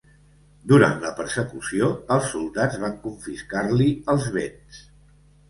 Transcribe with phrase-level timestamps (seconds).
[0.69, 4.83] Durant la persecució, els soldats van confiscar-li els béns.